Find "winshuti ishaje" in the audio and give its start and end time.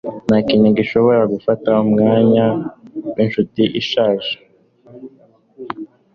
3.13-4.33